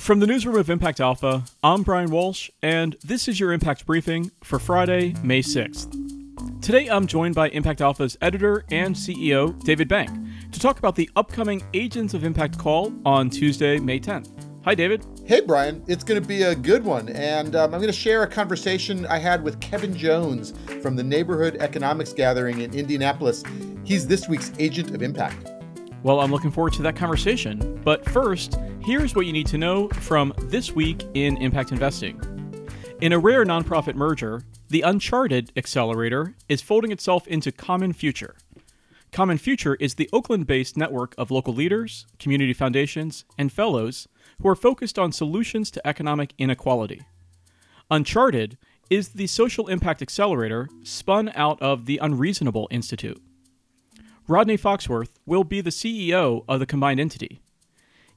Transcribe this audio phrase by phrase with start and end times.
[0.00, 4.30] From the newsroom of Impact Alpha, I'm Brian Walsh, and this is your Impact Briefing
[4.42, 6.62] for Friday, May 6th.
[6.62, 10.08] Today I'm joined by Impact Alpha's editor and CEO, David Bank,
[10.52, 14.30] to talk about the upcoming Agents of Impact call on Tuesday, May 10th.
[14.64, 15.04] Hi, David.
[15.26, 15.84] Hey, Brian.
[15.86, 17.10] It's going to be a good one.
[17.10, 21.04] And um, I'm going to share a conversation I had with Kevin Jones from the
[21.04, 23.44] Neighborhood Economics Gathering in Indianapolis.
[23.84, 25.50] He's this week's Agent of Impact.
[26.02, 27.78] Well, I'm looking forward to that conversation.
[27.84, 32.20] But first, here's what you need to know from this week in impact investing.
[33.00, 38.36] In a rare nonprofit merger, the Uncharted Accelerator is folding itself into Common Future.
[39.12, 44.08] Common Future is the Oakland based network of local leaders, community foundations, and fellows
[44.40, 47.02] who are focused on solutions to economic inequality.
[47.90, 48.56] Uncharted
[48.88, 53.20] is the social impact accelerator spun out of the Unreasonable Institute.
[54.26, 57.40] Rodney Foxworth will be the CEO of the combined entity.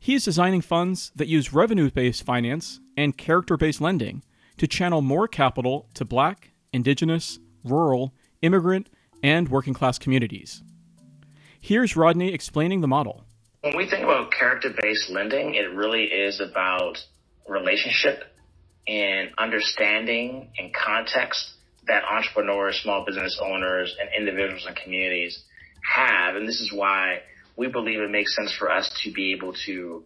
[0.04, 4.22] He is designing funds that use revenue based finance and character based lending
[4.58, 8.90] to channel more capital to black, indigenous, rural, immigrant,
[9.24, 10.62] and working class communities.
[11.62, 13.24] Here's Rodney explaining the model.
[13.62, 16.98] When we think about character based lending, it really is about
[17.48, 18.24] relationship
[18.86, 21.50] and understanding and context
[21.88, 25.46] that entrepreneurs, small business owners, and individuals and communities
[25.96, 26.36] have.
[26.36, 27.20] And this is why
[27.56, 30.04] we believe it makes sense for us to be able to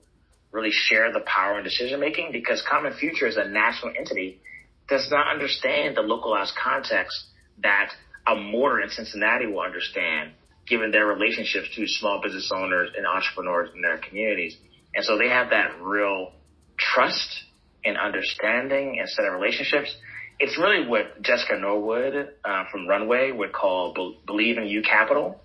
[0.51, 4.39] really share the power in decision making because Common Future is a national entity
[4.87, 7.25] does not understand the localized context
[7.61, 7.91] that
[8.25, 10.31] a mortar in Cincinnati will understand
[10.67, 14.57] given their relationships to small business owners and entrepreneurs in their communities.
[14.93, 16.33] And so they have that real
[16.77, 17.43] trust
[17.85, 19.95] and understanding and set of relationships.
[20.39, 25.39] It's really what Jessica Norwood uh, from Runway would call be- Believe in You Capital.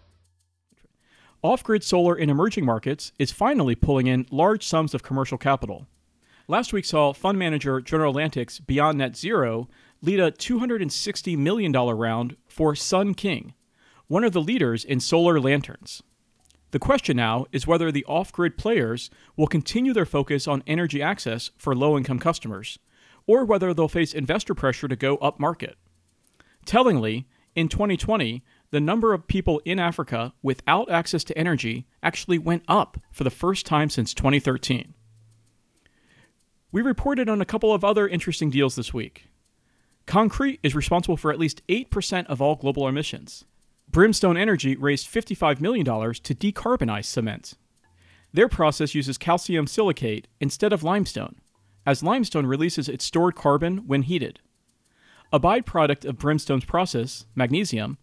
[1.45, 5.89] Off grid solar in emerging markets is finally pulling in large sums of commercial capital.
[6.47, 9.69] Last week saw fund manager General Atlantic's Beyond Net Zero
[10.03, 13.55] lead a $260 million round for Sun King,
[14.07, 16.05] one of the leaders in solar lanterns.
[16.71, 21.03] The question now is whether the off grid players will continue their focus on energy
[21.03, 22.79] access for low income customers,
[23.27, 25.75] or whether they'll face investor pressure to go upmarket.
[26.65, 32.65] Tellingly, in 2020, the number of people in Africa without access to energy actually went
[32.67, 34.95] up for the first time since 2013.
[36.71, 39.29] We reported on a couple of other interesting deals this week.
[40.07, 43.45] Concrete is responsible for at least 8% of all global emissions.
[43.91, 47.55] Brimstone Energy raised $55 million to decarbonize cement.
[48.33, 51.37] Their process uses calcium silicate instead of limestone,
[51.85, 54.41] as limestone releases its stored carbon when heated.
[55.35, 57.97] A byproduct of Brimstone's process, magnesium,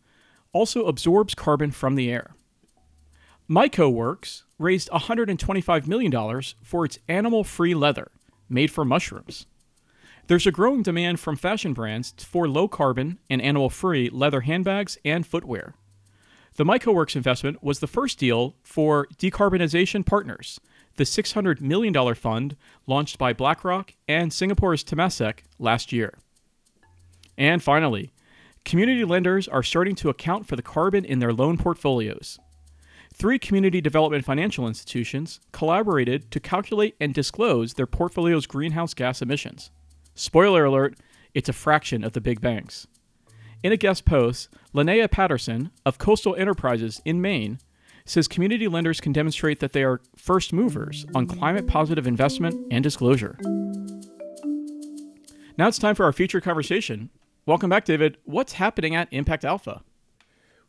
[0.51, 2.33] also absorbs carbon from the air.
[3.47, 8.09] MycoWorks raised $125 million for its animal free leather
[8.49, 9.45] made from mushrooms.
[10.25, 14.97] There's a growing demand from fashion brands for low carbon and animal free leather handbags
[15.05, 15.75] and footwear.
[16.55, 20.59] The MycoWorks investment was the first deal for Decarbonization Partners,
[20.95, 22.57] the $600 million fund
[22.87, 26.17] launched by BlackRock and Singapore's Temasek last year.
[27.39, 28.11] And finally,
[28.65, 32.37] community lenders are starting to account for the carbon in their loan portfolios.
[33.13, 39.71] Three community development financial institutions collaborated to calculate and disclose their portfolio's greenhouse gas emissions.
[40.15, 40.99] Spoiler alert,
[41.33, 42.87] it's a fraction of the big banks.
[43.63, 47.59] In a guest post, Linnea Patterson of Coastal Enterprises in Maine
[48.03, 52.83] says community lenders can demonstrate that they are first movers on climate positive investment and
[52.83, 53.37] disclosure.
[55.57, 57.09] Now it's time for our feature conversation.
[57.45, 58.17] Welcome back, David.
[58.25, 59.81] What's happening at Impact Alpha?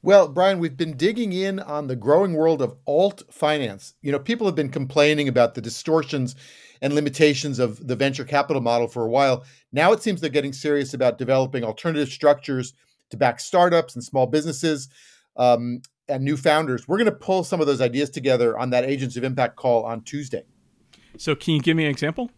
[0.03, 3.95] Well, Brian, we've been digging in on the growing world of alt finance.
[4.01, 6.35] You know, people have been complaining about the distortions
[6.81, 9.45] and limitations of the venture capital model for a while.
[9.73, 12.73] Now it seems they're getting serious about developing alternative structures
[13.11, 14.89] to back startups and small businesses
[15.37, 16.89] um, and new founders.
[16.89, 19.85] We're going to pull some of those ideas together on that Agents of Impact call
[19.85, 20.45] on Tuesday.
[21.19, 22.31] So, can you give me an example?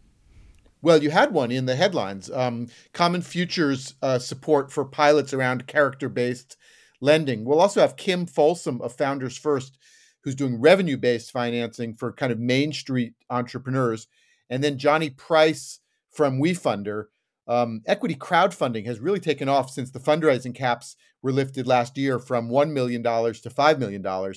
[0.83, 2.29] Well, you had one in the headlines.
[2.29, 6.57] Um, Common Futures uh, support for pilots around character based
[7.01, 7.45] lending.
[7.45, 9.79] We'll also have Kim Folsom of Founders First,
[10.25, 14.09] who's doing revenue based financing for kind of Main Street entrepreneurs
[14.51, 15.79] and then Johnny Price
[16.11, 17.05] from WeFunder.
[17.47, 22.19] Um, equity crowdfunding has really taken off since the fundraising caps were lifted last year
[22.19, 24.35] from $1 million to $5 million.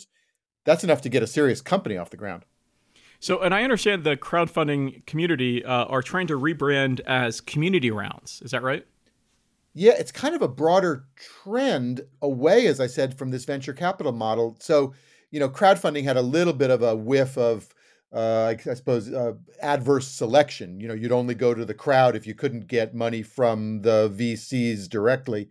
[0.64, 2.46] That's enough to get a serious company off the ground.
[3.26, 8.40] So, and I understand the crowdfunding community uh, are trying to rebrand as community rounds.
[8.46, 8.86] Is that right?
[9.74, 14.12] Yeah, it's kind of a broader trend away, as I said, from this venture capital
[14.12, 14.56] model.
[14.60, 14.94] So,
[15.32, 17.74] you know, crowdfunding had a little bit of a whiff of
[18.14, 20.80] uh, I, suppose, uh, adverse selection.
[20.80, 24.14] You know, you'd only go to the crowd if you couldn't get money from the
[24.16, 25.50] VCs directly.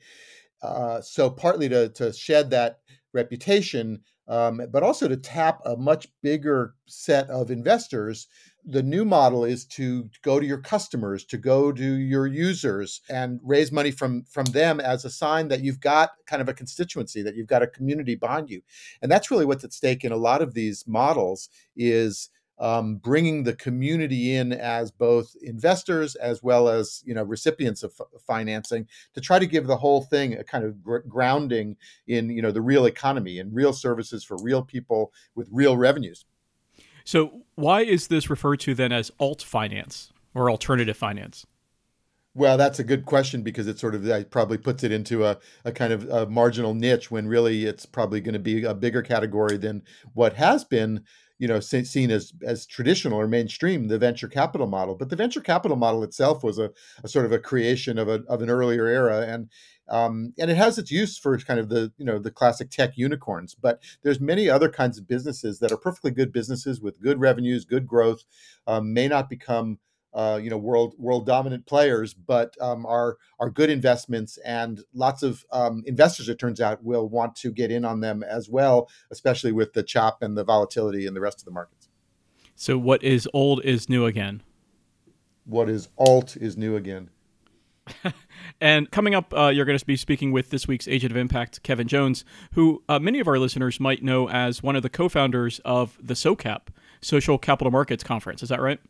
[0.63, 2.79] Uh, so partly to to shed that
[3.13, 8.27] reputation, um, but also to tap a much bigger set of investors
[8.67, 13.39] the new model is to go to your customers to go to your users and
[13.43, 17.23] raise money from from them as a sign that you've got kind of a constituency
[17.23, 18.63] that you've got a community behind you.
[19.03, 23.43] And that's really what's at stake in a lot of these models is um, bringing
[23.43, 28.87] the community in as both investors as well as you know recipients of f- financing
[29.13, 32.53] to try to give the whole thing a kind of gr- grounding in you know
[32.53, 36.27] the real economy and real services for real people with real revenues
[37.05, 41.47] so, why is this referred to then as alt finance or alternative finance?
[42.37, 45.39] Well, that's a good question because it sort of that probably puts it into a,
[45.65, 49.03] a kind of a marginal niche when really it's probably going to be a bigger
[49.03, 49.83] category than
[50.15, 51.05] what has been,
[51.39, 54.97] you know, seen as as traditional or mainstream, the venture capital model.
[54.97, 56.73] But the venture capital model itself was a,
[57.05, 59.49] a sort of a creation of a of an earlier era, and
[59.89, 62.97] um, and it has its use for kind of the you know the classic tech
[62.97, 67.21] unicorns but there's many other kinds of businesses that are perfectly good businesses with good
[67.21, 68.25] revenues good growth
[68.67, 69.79] um, may not become
[70.15, 75.23] uh, you know world world dominant players but um, are are good investments and lots
[75.23, 78.89] of um, investors it turns out will want to get in on them as well
[79.11, 81.89] especially with the chop and the volatility in the rest of the markets
[82.55, 84.43] so what is old is new again
[85.45, 87.11] what is alt is new again
[88.61, 91.63] and coming up, uh, you're going to be speaking with this week's Agent of Impact,
[91.63, 92.25] Kevin Jones,
[92.55, 95.99] who uh, many of our listeners might know as one of the co founders of
[96.03, 96.69] the SOCAP,
[97.03, 98.43] Social Capital Markets Conference.
[98.43, 98.81] Is that right?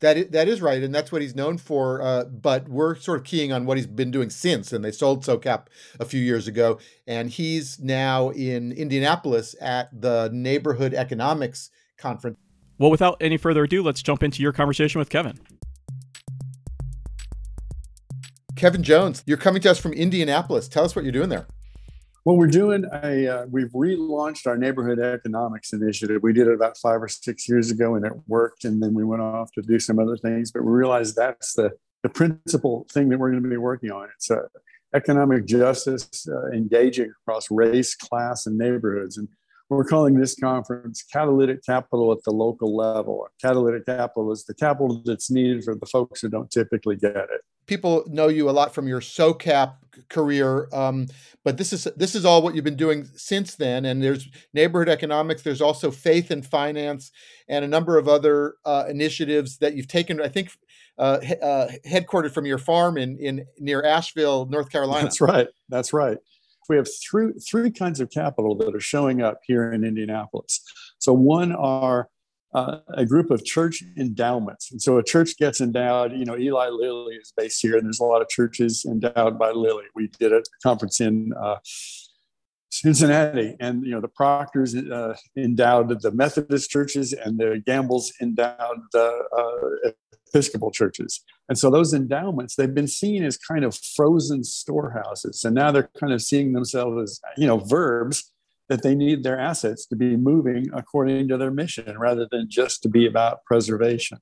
[0.00, 2.02] That is, that is right, and that's what he's known for.
[2.02, 4.72] Uh, but we're sort of keying on what he's been doing since.
[4.72, 5.66] And they sold SOCAP
[5.98, 12.36] a few years ago, and he's now in Indianapolis at the Neighborhood Economics Conference.
[12.78, 15.40] Well, without any further ado, let's jump into your conversation with Kevin.
[18.54, 20.68] Kevin Jones, you're coming to us from Indianapolis.
[20.68, 21.46] Tell us what you're doing there.
[22.26, 26.24] Well, we're doing a, uh, we've relaunched our neighborhood economics initiative.
[26.24, 28.64] We did it about five or six years ago and it worked.
[28.64, 31.70] And then we went off to do some other things, but we realized that's the,
[32.02, 34.08] the principal thing that we're going to be working on.
[34.16, 34.38] It's uh,
[34.92, 39.18] economic justice, uh, engaging across race, class, and neighborhoods.
[39.18, 39.28] And
[39.68, 43.26] we're calling this conference Catalytic Capital at the local level.
[43.42, 47.40] Catalytic capital is the capital that's needed for the folks who don't typically get it
[47.66, 49.74] people know you a lot from your SOCAP
[50.08, 51.06] career, um,
[51.44, 53.84] but this is this is all what you've been doing since then.
[53.84, 55.42] And there's neighborhood economics.
[55.42, 57.10] There's also faith and finance,
[57.48, 60.20] and a number of other uh, initiatives that you've taken.
[60.20, 60.50] I think
[60.98, 65.04] uh, uh, headquartered from your farm in in near Asheville, North Carolina.
[65.04, 65.48] That's right.
[65.68, 66.18] That's right.
[66.68, 70.62] We have three three kinds of capital that are showing up here in Indianapolis.
[70.98, 72.08] So one are
[72.54, 74.72] uh, a group of church endowments.
[74.72, 78.00] And so a church gets endowed, you know, Eli Lilly is based here, and there's
[78.00, 79.84] a lot of churches endowed by Lilly.
[79.94, 81.56] We did a conference in uh,
[82.80, 88.80] Cincinnati, and, you know, the Proctors uh, endowed the Methodist churches, and the Gambles endowed
[88.92, 89.90] the uh,
[90.28, 91.22] Episcopal churches.
[91.48, 95.44] And so those endowments, they've been seen as kind of frozen storehouses.
[95.44, 98.32] And now they're kind of seeing themselves as, you know, verbs
[98.68, 102.82] that they need their assets to be moving according to their mission rather than just
[102.82, 104.18] to be about preservation.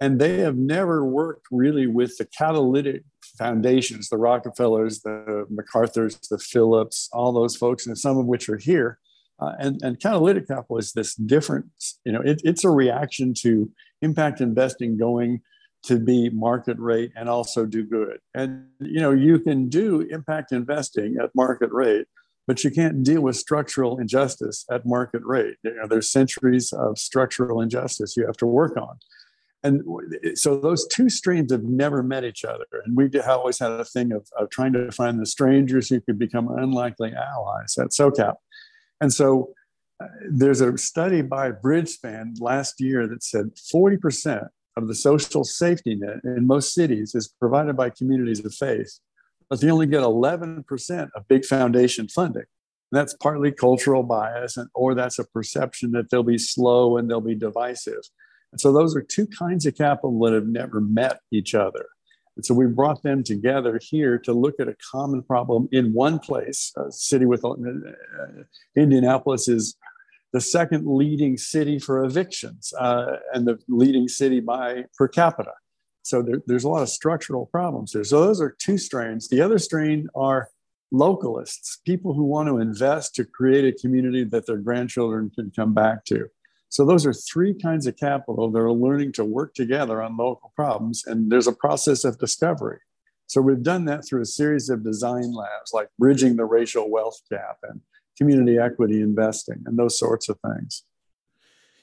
[0.00, 3.04] And they have never worked really with the catalytic
[3.36, 8.56] foundations, the Rockefellers, the MacArthur's, the Phillips, all those folks, and some of which are
[8.56, 8.98] here.
[9.38, 11.66] Uh, and, and catalytic capital is this different,
[12.04, 13.70] you know, it, it's a reaction to
[14.02, 15.40] impact investing going
[15.82, 18.18] to be market rate and also do good.
[18.34, 22.06] And, you know, you can do impact investing at market rate
[22.50, 25.54] but you can't deal with structural injustice at market rate.
[25.62, 28.98] You know, there's centuries of structural injustice you have to work on.
[29.62, 29.82] And
[30.38, 32.64] so those two streams have never met each other.
[32.84, 36.00] And we have always had a thing of, of trying to find the strangers who
[36.00, 38.36] could become unlikely allies at SOCAP.
[39.02, 39.52] And so
[40.02, 45.94] uh, there's a study by Bridgespan last year that said 40% of the social safety
[45.94, 48.98] net in most cities is provided by communities of faith
[49.50, 52.44] but they only get 11% of big foundation funding.
[52.92, 57.10] And that's partly cultural bias, and, or that's a perception that they'll be slow and
[57.10, 58.02] they'll be divisive.
[58.52, 61.86] And so those are two kinds of capital that have never met each other.
[62.36, 66.18] And so we brought them together here to look at a common problem in one
[66.18, 66.72] place.
[66.76, 67.54] A city with uh,
[68.76, 69.76] Indianapolis is
[70.32, 75.52] the second leading city for evictions uh, and the leading city by per capita.
[76.02, 78.04] So there, there's a lot of structural problems there.
[78.04, 79.28] So those are two strains.
[79.28, 80.48] The other strain are
[80.92, 85.74] localists, people who want to invest to create a community that their grandchildren can come
[85.74, 86.28] back to.
[86.70, 90.52] So those are three kinds of capital that are learning to work together on local
[90.54, 91.04] problems.
[91.04, 92.78] And there's a process of discovery.
[93.26, 97.20] So we've done that through a series of design labs like bridging the racial wealth
[97.30, 97.80] gap and
[98.16, 100.84] community equity investing and those sorts of things.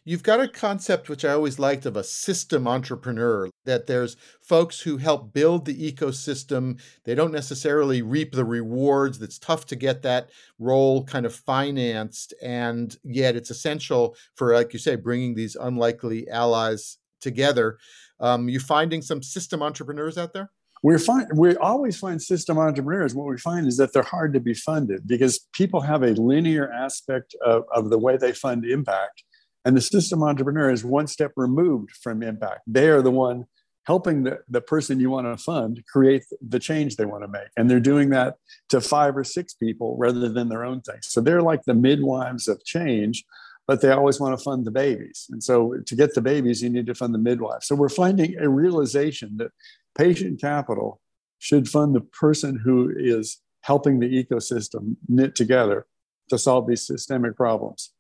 [0.08, 4.80] You've got a concept which I always liked of a system entrepreneur, that there's folks
[4.80, 6.80] who help build the ecosystem.
[7.04, 9.22] They don't necessarily reap the rewards.
[9.22, 12.34] It's tough to get that role kind of financed.
[12.42, 17.78] And yet it's essential for, like you say, bringing these unlikely allies together.
[18.22, 20.52] Um, you finding some system entrepreneurs out there?
[20.84, 23.14] we find we always find system entrepreneurs.
[23.14, 26.72] What we find is that they're hard to be funded because people have a linear
[26.72, 29.24] aspect of, of the way they fund impact.
[29.68, 32.62] And the system entrepreneur is one step removed from impact.
[32.68, 33.48] They are the one
[33.86, 37.50] helping the, the person you want to fund create the change they want to make.
[37.58, 38.38] And they're doing that
[38.70, 41.00] to five or six people rather than their own thing.
[41.02, 43.26] So they're like the midwives of change,
[43.68, 45.28] but they always want to fund the babies.
[45.32, 47.64] And so to get the babies, you need to fund the midwife.
[47.64, 49.52] So we're finding a realization that
[49.98, 51.02] patient capital
[51.40, 55.88] should fund the person who is helping the ecosystem knit together
[56.30, 57.92] to solve these systemic problems.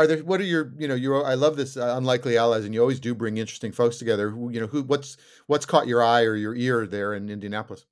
[0.00, 0.24] Are there?
[0.24, 0.72] What are your?
[0.78, 1.14] You know, you.
[1.16, 4.30] I love this uh, unlikely allies, and you always do bring interesting folks together.
[4.30, 4.82] Who, you know, who?
[4.82, 7.84] What's what's caught your eye or your ear there in Indianapolis?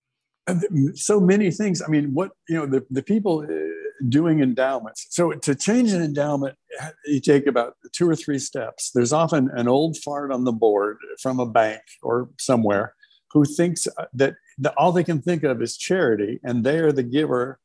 [0.94, 1.82] So many things.
[1.82, 5.06] I mean, what you know, the the people uh, doing endowments.
[5.10, 6.56] So to change an endowment,
[7.04, 8.90] you take about two or three steps.
[8.94, 12.94] There's often an old fart on the board from a bank or somewhere
[13.32, 16.92] who thinks uh, that the, all they can think of is charity and they are
[16.92, 17.60] the giver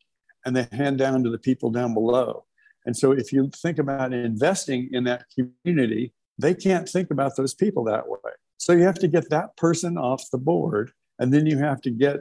[0.45, 2.43] and they hand down to the people down below.
[2.86, 7.54] And so if you think about investing in that community, they can't think about those
[7.54, 8.32] people that way.
[8.58, 10.92] So you have to get that person off the board.
[11.20, 12.18] And then you have to get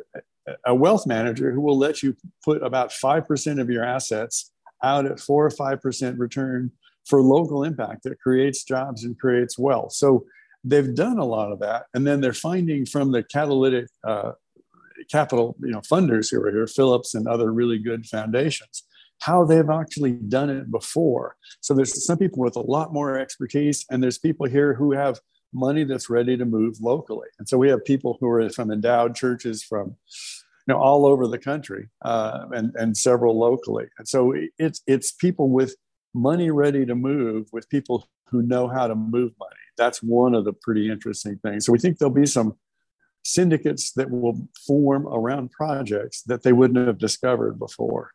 [0.66, 4.50] a wealth manager who will let you put about 5% of your assets
[4.82, 6.70] out at four or 5% return
[7.06, 9.92] for local impact that creates jobs and creates wealth.
[9.92, 10.24] So
[10.64, 14.32] they've done a lot of that, and then they're finding from the catalytic uh,
[15.10, 18.84] capital, you know, funders who are here, Phillips and other really good foundations,
[19.22, 21.36] how they've actually done it before.
[21.60, 25.20] So there's some people with a lot more expertise, and there's people here who have
[25.52, 27.28] money that's ready to move locally.
[27.38, 29.96] And so we have people who are from endowed churches from
[30.66, 33.86] you know all over the country uh, and and several locally.
[33.98, 35.76] And so it's it's people with
[36.14, 40.44] money ready to move with people who know how to move money that's one of
[40.44, 41.66] the pretty interesting things.
[41.66, 42.56] So we think there'll be some
[43.24, 48.10] syndicates that will form around projects that they wouldn't have discovered before.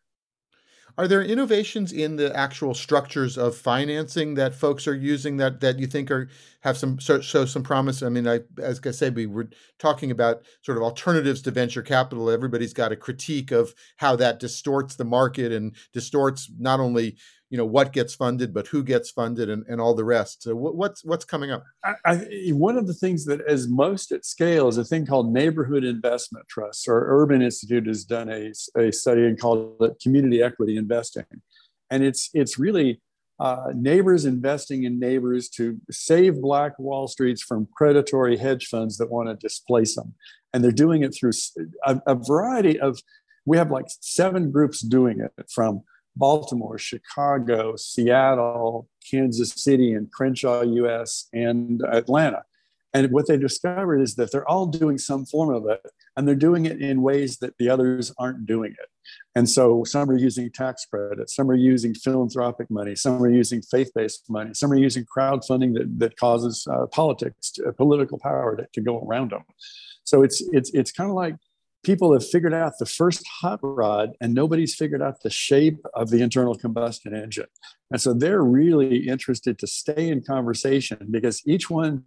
[0.98, 5.77] Are there innovations in the actual structures of financing that folks are using that that
[5.77, 6.27] you think are
[6.62, 8.01] have some show some promise?
[8.01, 11.84] I mean, I as I said, we were talking about sort of alternatives to venture
[11.84, 12.32] capital.
[12.32, 17.18] Everybody's got a critique of how that distorts the market and distorts not only
[17.50, 20.44] you know what gets funded but who gets funded and, and all the rest.
[20.44, 21.63] So what, what's what's coming up?
[21.84, 22.16] I, I,
[22.51, 26.48] one of the things that is most at scale is a thing called neighborhood investment
[26.48, 31.25] trusts Our urban institute has done a, a study and called it community equity investing.
[31.89, 33.01] And it's it's really
[33.39, 39.12] uh, neighbors investing in neighbors to save black wall streets from predatory hedge funds that
[39.12, 40.16] want to displace them.
[40.54, 41.34] And they're doing it through
[41.86, 43.00] a, a variety of
[43.46, 45.84] we have like seven groups doing it from
[46.17, 52.43] Baltimore, Chicago, Seattle, Kansas City, and Crenshaw, US, and Atlanta.
[52.93, 55.81] And what they discovered is that they're all doing some form of it,
[56.15, 58.89] and they're doing it in ways that the others aren't doing it.
[59.36, 63.62] And so some are using tax credits, some are using philanthropic money, some are using
[63.62, 68.17] faith based money, some are using crowdfunding that, that causes uh, politics, to, uh, political
[68.17, 69.43] power to, to go around them.
[70.03, 71.36] So it's, it's, it's kind of like
[71.84, 76.10] people have figured out the first hot rod and nobody's figured out the shape of
[76.10, 77.48] the internal combustion engine.
[77.91, 82.03] And so they're really interested to stay in conversation because each one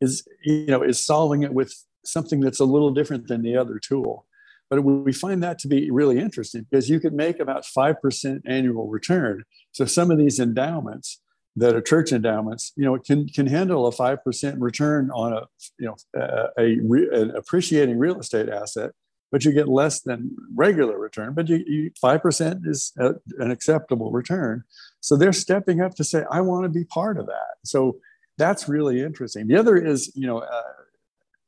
[0.00, 3.78] is, you know, is solving it with something that's a little different than the other
[3.78, 4.26] tool.
[4.70, 8.88] But we find that to be really interesting because you could make about 5% annual
[8.88, 9.44] return.
[9.72, 11.20] So some of these endowments
[11.56, 15.42] that are church endowments, you know, can can handle a five percent return on a
[15.78, 18.90] you know a, a, an appreciating real estate asset,
[19.34, 21.34] but you get less than regular return.
[21.34, 24.62] But you, five percent is a, an acceptable return.
[25.00, 27.56] So they're stepping up to say, I want to be part of that.
[27.64, 27.96] So
[28.38, 29.48] that's really interesting.
[29.48, 30.62] The other is, you know, uh,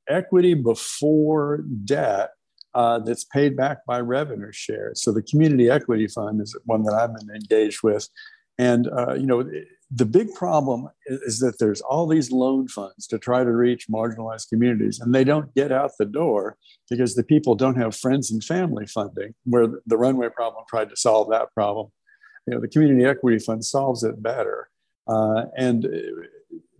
[0.09, 2.31] equity before debt
[2.75, 4.91] uh, that's paid back by revenue share.
[4.97, 8.09] So the community equity fund is one that I've been engaged with,
[8.59, 9.49] and uh, you know
[9.91, 14.49] the big problem is that there's all these loan funds to try to reach marginalized
[14.49, 16.57] communities and they don't get out the door
[16.91, 20.97] because the people don't have friends and family funding where the runway problem tried to
[20.97, 21.87] solve that problem
[22.47, 24.69] you know the community equity fund solves it better
[25.09, 25.87] uh, and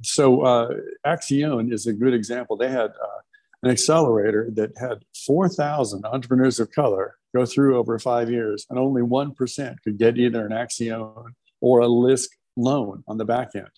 [0.03, 0.75] so uh,
[1.07, 2.57] Accion is a good example.
[2.57, 3.21] They had uh,
[3.63, 9.03] an accelerator that had 4,000 entrepreneurs of color go through over five years, and only
[9.03, 11.25] 1% could get either an Accion
[11.61, 13.71] or a LISC loan on the back end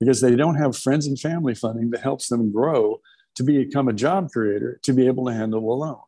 [0.00, 3.00] because they don't have friends and family funding that helps them grow
[3.36, 6.00] to become a job creator to be able to handle a loan.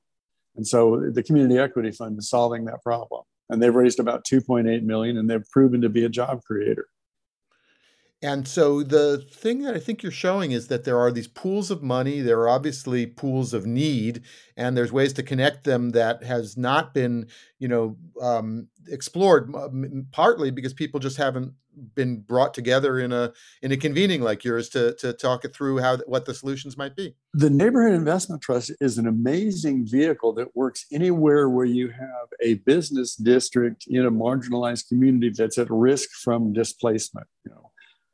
[0.57, 3.23] And so the community equity fund is solving that problem.
[3.49, 6.89] And they've raised about 2.8 million and they've proven to be a job creator.
[8.23, 11.71] And so the thing that I think you're showing is that there are these pools
[11.71, 14.23] of money, there are obviously pools of need,
[14.57, 19.53] and there's ways to connect them that has not been, you know, um, explored.
[20.13, 21.53] Partly because people just haven't
[21.95, 23.33] been brought together in a
[23.63, 26.97] in a convening like yours to to talk it through how what the solutions might
[26.97, 27.15] be.
[27.35, 32.55] The neighborhood investment trust is an amazing vehicle that works anywhere where you have a
[32.55, 37.27] business district in a marginalized community that's at risk from displacement.
[37.45, 37.66] You know,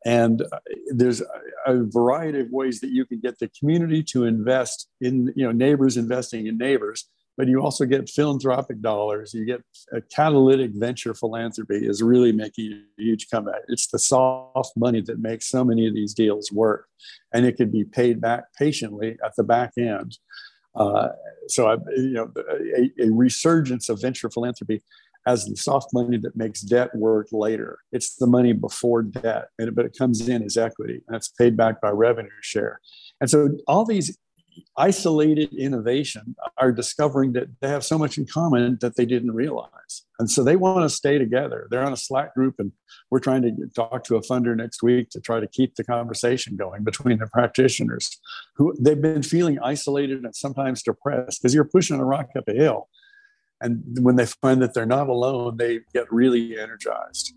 [0.04, 0.59] and uh,
[0.94, 1.23] there's
[1.66, 5.52] a variety of ways that you can get the community to invest in you know
[5.52, 9.32] neighbors investing in neighbors but you also get philanthropic dollars.
[9.32, 13.62] You get a catalytic venture philanthropy is really making a huge comeback.
[13.68, 16.88] It's the soft money that makes so many of these deals work
[17.32, 20.18] and it can be paid back patiently at the back end.
[20.75, 21.09] Uh,
[21.49, 22.32] so I, you know
[22.76, 24.82] a, a resurgence of venture philanthropy
[25.26, 27.79] as the soft money that makes debt work later.
[27.93, 31.57] It's the money before debt, and, but it comes in as equity and it's paid
[31.57, 32.81] back by revenue share.
[33.21, 34.19] And so all these
[34.76, 40.05] isolated innovation are discovering that they have so much in common that they didn't realize.
[40.19, 41.67] And so they want to stay together.
[41.71, 42.73] They're on a Slack group, and
[43.11, 46.57] we're trying to talk to a funder next week to try to keep the conversation
[46.57, 48.21] going between the practitioners
[48.57, 52.52] who they've been feeling isolated and sometimes depressed because you're pushing a rock up a
[52.52, 52.88] hill
[53.62, 57.35] and when they find that they're not alone they get really energized.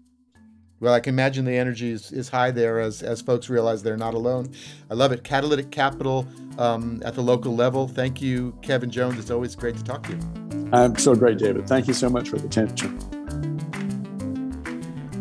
[0.80, 3.98] Well i can imagine the energy is, is high there as, as folks realize they're
[3.98, 4.54] not alone.
[4.90, 5.24] I love it.
[5.24, 6.28] Catalytic capital
[6.58, 7.88] um, at the local level.
[7.88, 9.20] Thank you kevin jones.
[9.20, 10.70] It's always great to talk to you.
[10.74, 11.68] I'm so great david.
[11.68, 13.00] Thank you so much for the attention.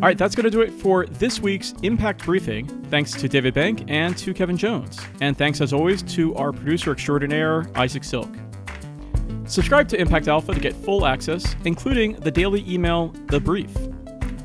[0.05, 2.67] All right, that's going to do it for this week's Impact Briefing.
[2.91, 5.01] Thanks to David Bank and to Kevin Jones.
[5.23, 8.29] And thanks, as always, to our producer extraordinaire, Isaac Silk.
[9.47, 13.71] Subscribe to Impact Alpha to get full access, including the daily email, The Brief.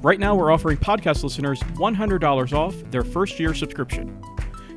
[0.02, 4.22] Right now, we're offering podcast listeners $100 off their first year subscription.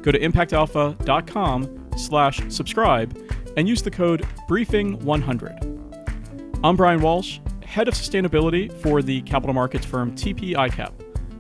[0.03, 3.17] Go to impactalpha.com slash subscribe
[3.57, 6.61] and use the code BRIEFING100.
[6.65, 10.93] I'm Brian Walsh, Head of Sustainability for the capital markets firm TP ICAP.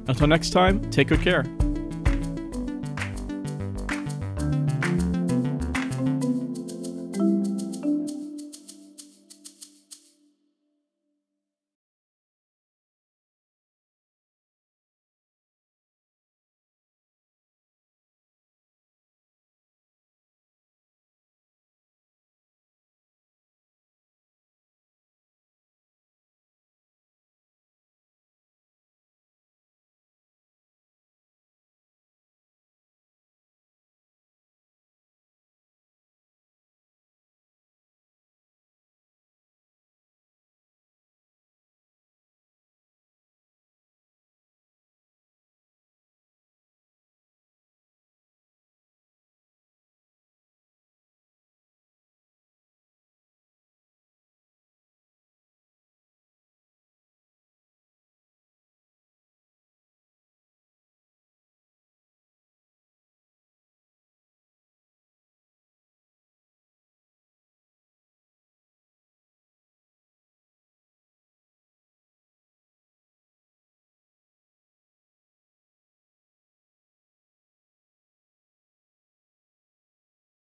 [0.08, 1.44] Until next time, take good care.